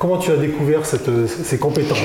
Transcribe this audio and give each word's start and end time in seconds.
comment 0.00 0.16
tu 0.16 0.32
as 0.32 0.36
découvert 0.36 0.86
ces 0.86 1.58
compétences 1.58 1.98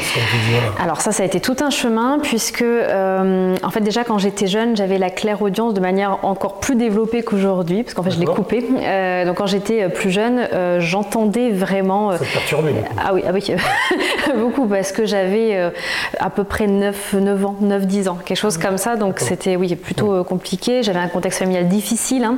Alors 0.78 1.00
ça, 1.00 1.14
ça 1.14 1.24
a 1.24 1.26
été 1.26 1.40
tout 1.40 1.56
un 1.62 1.70
chemin 1.70 2.20
puisque, 2.22 2.62
euh, 2.62 3.56
en 3.64 3.70
fait, 3.70 3.80
déjà 3.80 4.04
quand 4.04 4.18
j'étais 4.18 4.48
jeune, 4.48 4.76
j'avais 4.76 4.98
la 4.98 5.10
claire 5.10 5.42
audience 5.42 5.74
de 5.74 5.80
manière 5.80 6.20
encore 6.24 6.60
plus 6.60 6.76
développée 6.76 7.24
qu'aujourd'hui, 7.24 7.84
parce 7.84 7.94
qu'en 7.94 8.04
fait, 8.04 8.12
je 8.12 8.20
l'ai 8.20 8.26
coupée. 8.26 8.66
Euh, 8.78 9.24
donc 9.26 9.38
quand 9.38 9.48
j'étais 9.48 9.88
plus 9.88 10.12
jeune, 10.12 10.46
j'entendais 10.80 11.52
vraiment. 11.52 12.12
Ça 12.12 12.20
te 12.20 12.34
perturbait 12.34 12.74
Ah 12.98 13.14
oui, 13.14 13.24
ah 13.26 13.32
oui. 13.34 13.48
beaucoup 14.38 14.68
parce 14.68 14.92
que 14.92 15.06
j'avais 15.06 15.72
à 16.20 16.30
peu 16.30 16.44
près 16.44 16.68
9, 16.68 17.14
9 17.14 17.46
ans, 17.46 17.56
9-10 17.64 18.10
ans, 18.10 18.18
quelque 18.26 18.38
chose 18.38 18.58
comme 18.58 18.78
ça. 18.78 18.98
Donc 18.98 19.20
c'était 19.20 19.56
oui 19.56 19.74
plutôt 19.78 20.22
compliqué. 20.26 20.84
J'avais 20.84 21.00
un 21.00 21.08
contexte 21.08 21.40
familial 21.40 21.70
difficile, 21.70 22.26
hein. 22.26 22.38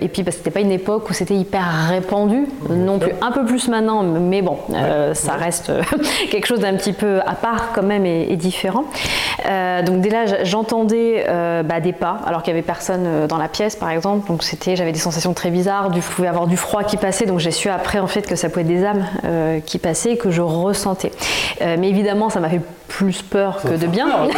et 0.00 0.08
puis 0.08 0.22
bah, 0.22 0.30
c'était 0.32 0.50
pas 0.50 0.60
une 0.60 0.72
époque 0.72 1.10
où 1.10 1.12
c'était 1.12 1.34
hyper 1.34 1.88
répandu, 1.90 2.46
non 2.70 2.98
plus 2.98 3.12
un 3.20 3.32
peu 3.32 3.44
plus 3.44 3.68
maintenant, 3.68 4.02
mais 4.02 4.40
bon, 4.40 4.56
euh, 4.70 5.14
ça 5.14 5.32
reste 5.32 5.70
euh, 5.70 5.82
quelque 6.30 6.46
chose 6.46 6.60
d'un 6.60 6.74
petit 6.74 6.92
peu 6.92 7.20
à 7.26 7.34
part 7.34 7.72
quand 7.74 7.82
même 7.82 8.06
et, 8.06 8.36
différent. 8.36 8.84
Euh, 9.46 9.82
donc 9.82 10.00
dès 10.00 10.10
là, 10.10 10.44
j'entendais 10.44 11.24
bah, 11.64 11.80
des 11.80 11.92
pas, 11.92 12.18
alors 12.26 12.42
qu'il 12.42 12.52
y 12.52 12.56
avait 12.56 12.66
personne 12.66 13.26
dans 13.28 13.38
la 13.38 13.48
pièce, 13.48 13.76
par 13.76 13.90
exemple. 13.90 14.28
Donc 14.28 14.42
c'était, 14.42 14.76
j'avais 14.76 14.92
des 14.92 14.98
sensations 14.98 15.34
très 15.34 15.50
bizarres. 15.50 15.90
Du, 15.90 16.00
pouvait 16.00 16.28
avoir 16.28 16.46
du 16.46 16.56
froid 16.56 16.82
qui 16.82 16.96
passait, 16.96 17.26
donc 17.26 17.38
j'ai 17.38 17.50
su 17.50 17.68
après 17.68 17.98
en 17.98 18.06
fait 18.06 18.22
que 18.22 18.36
ça 18.36 18.48
pouvait 18.48 18.62
être 18.62 18.68
des 18.68 18.84
âmes 18.84 19.04
qui 19.64 19.78
passaient, 19.78 20.16
que 20.16 20.30
je 20.30 20.42
ressentais. 20.42 21.12
mais 21.60 21.88
évidemment, 21.88 22.30
ça 22.30 22.40
m'a 22.40 22.48
fait 22.48 22.60
plus 22.88 23.22
peur 23.22 23.62
que 23.62 23.76
de 23.76 23.86
bien. 23.86 24.28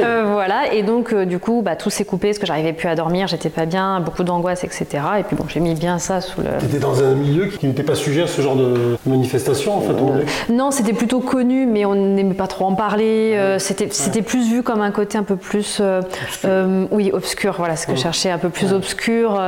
voilà. 0.00 0.72
Et 0.72 0.82
donc 0.82 1.14
du 1.14 1.38
coup, 1.38 1.62
bah, 1.62 1.76
tout 1.76 1.90
s'est 1.90 2.04
coupé 2.04 2.28
parce 2.28 2.38
que 2.38 2.46
j'arrivais 2.46 2.72
plus 2.72 2.88
à 2.88 2.94
dormir, 2.94 3.28
j'étais 3.28 3.50
pas 3.50 3.66
bien, 3.66 4.00
beaucoup 4.00 4.24
d'angoisse, 4.24 4.64
etc. 4.64 4.86
Et 5.18 5.22
puis 5.22 5.36
bon, 5.36 5.44
j'ai 5.48 5.60
mis 5.60 5.74
bien 5.74 5.98
ça 5.98 6.20
sous 6.20 6.40
le. 6.40 6.48
T'étais 6.58 6.78
dans 6.78 7.02
un 7.02 7.14
milieu 7.14 7.46
qui 7.46 7.66
n'était 7.66 7.82
pas 7.82 7.94
sujet 7.94 8.22
à 8.22 8.26
ce 8.26 8.40
genre 8.40 8.56
de 8.56 8.96
manifestation 9.06 9.53
en 9.66 9.80
fait 9.80 10.52
Non, 10.52 10.70
c'était 10.70 10.92
plutôt 10.92 11.20
connu, 11.20 11.66
mais 11.66 11.84
on 11.84 11.94
n'aimait 11.94 12.34
pas 12.34 12.46
trop 12.46 12.66
en 12.66 12.74
parler. 12.74 13.32
Euh, 13.34 13.58
c'était, 13.58 13.88
c'était 13.90 14.22
plus 14.22 14.50
vu 14.50 14.62
comme 14.62 14.80
un 14.80 14.90
côté 14.90 15.18
un 15.18 15.22
peu 15.22 15.36
plus, 15.36 15.78
euh, 15.80 16.02
euh, 16.44 16.86
oui, 16.90 17.10
obscur. 17.12 17.54
Voilà, 17.58 17.76
ce 17.76 17.86
que 17.86 17.94
je 17.94 18.00
cherchais, 18.00 18.30
un 18.30 18.38
peu 18.38 18.48
plus 18.48 18.72
obscur. 18.72 19.40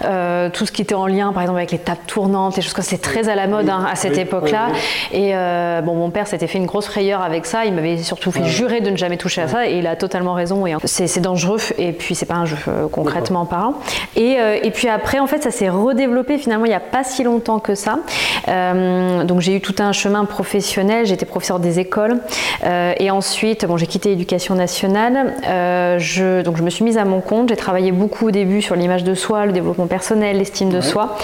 tout 0.00 0.66
ce 0.66 0.72
qui 0.72 0.82
était 0.82 0.94
en 0.94 1.06
lien, 1.06 1.32
par 1.32 1.42
exemple, 1.42 1.58
avec 1.58 1.72
les 1.72 1.78
tables 1.78 2.00
tournantes, 2.06 2.56
les 2.56 2.62
choses 2.62 2.72
comme 2.72 2.84
ça, 2.84 2.90
c'est 2.90 3.02
très 3.02 3.28
à 3.28 3.34
la 3.34 3.46
mode 3.46 3.68
hein, 3.68 3.86
à 3.90 3.96
cette 3.96 4.18
époque-là. 4.18 4.68
Et 5.12 5.32
bon, 5.84 5.94
mon 5.94 6.10
père 6.10 6.26
s'était 6.26 6.46
fait 6.46 6.58
une 6.58 6.66
grosse 6.66 6.86
frayeur 6.86 7.22
avec 7.22 7.46
ça. 7.46 7.64
Il 7.64 7.74
m'avait 7.74 7.98
surtout 7.98 8.30
fait 8.30 8.44
jurer 8.44 8.80
de 8.80 8.90
ne 8.90 8.96
jamais 8.96 9.16
toucher 9.16 9.42
à 9.42 9.48
ça, 9.48 9.68
et 9.68 9.78
il 9.78 9.86
a 9.86 9.96
totalement 9.96 10.34
raison. 10.34 10.66
Et 10.66 10.74
c'est, 10.84 11.06
c'est 11.06 11.20
dangereux, 11.20 11.58
et 11.78 11.92
puis 11.92 12.14
c'est 12.14 12.26
pas 12.26 12.34
un 12.34 12.46
jeu 12.46 12.56
concrètement 12.92 13.46
parlant. 13.46 13.74
Et, 14.16 14.36
et 14.62 14.70
puis 14.70 14.88
après, 14.88 15.18
en 15.18 15.26
fait, 15.26 15.42
ça 15.42 15.50
s'est 15.50 15.68
redéveloppé 15.68 16.38
finalement 16.38 16.64
il 16.64 16.68
n'y 16.68 16.74
a 16.74 16.80
pas 16.80 17.04
si 17.04 17.22
longtemps 17.22 17.58
que 17.58 17.74
ça. 17.74 17.98
Euh, 18.48 19.24
donc 19.24 19.40
j'ai 19.40 19.53
eu 19.56 19.60
tout 19.60 19.74
un 19.78 19.92
chemin 19.92 20.24
professionnel, 20.24 21.06
j'étais 21.06 21.26
professeur 21.26 21.58
des 21.58 21.78
écoles. 21.80 22.20
Euh, 22.64 22.92
et 22.98 23.10
ensuite 23.10 23.66
bon, 23.66 23.76
j'ai 23.76 23.86
quitté 23.86 24.10
l'éducation 24.10 24.54
nationale. 24.54 25.34
Euh, 25.46 25.98
je, 25.98 26.42
donc 26.42 26.56
je 26.56 26.62
me 26.62 26.70
suis 26.70 26.84
mise 26.84 26.98
à 26.98 27.04
mon 27.04 27.20
compte, 27.20 27.48
j'ai 27.48 27.56
travaillé 27.56 27.92
beaucoup 27.92 28.28
au 28.28 28.30
début 28.30 28.62
sur 28.62 28.76
l'image 28.76 29.04
de 29.04 29.14
soi, 29.14 29.46
le 29.46 29.52
développement 29.52 29.86
personnel, 29.86 30.38
l'estime 30.38 30.70
de 30.70 30.80
soi, 30.80 31.16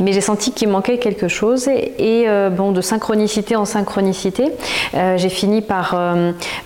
mais 0.00 0.12
j'ai 0.12 0.20
senti 0.20 0.52
qu'il 0.52 0.68
manquait 0.68 0.98
quelque 0.98 1.28
chose. 1.28 1.68
Et, 1.68 2.26
bon, 2.50 2.72
de 2.72 2.80
synchronicité 2.80 3.56
en 3.56 3.64
synchronicité, 3.64 4.52
j'ai 5.16 5.28
fini 5.28 5.62
par 5.62 5.96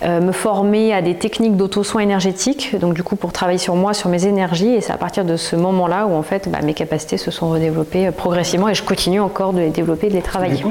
me 0.03 0.31
former 0.31 0.93
à 0.93 1.01
des 1.01 1.15
techniques 1.15 1.55
d'auto-soin 1.55 2.01
énergétique, 2.01 2.75
donc 2.79 2.93
du 2.93 3.03
coup 3.03 3.15
pour 3.15 3.31
travailler 3.31 3.57
sur 3.57 3.75
moi, 3.75 3.93
sur 3.93 4.09
mes 4.09 4.25
énergies. 4.25 4.73
Et 4.73 4.81
c'est 4.81 4.93
à 4.93 4.97
partir 4.97 5.25
de 5.25 5.37
ce 5.37 5.55
moment-là 5.55 6.05
où 6.07 6.15
en 6.15 6.23
fait 6.23 6.49
bah, 6.49 6.59
mes 6.63 6.73
capacités 6.73 7.17
se 7.17 7.31
sont 7.31 7.49
redéveloppées 7.49 8.11
progressivement. 8.11 8.69
Et 8.69 8.75
je 8.75 8.83
continue 8.83 9.19
encore 9.19 9.53
de 9.53 9.59
les 9.59 9.69
développer, 9.69 10.09
de 10.09 10.13
les 10.13 10.21
travailler. 10.21 10.63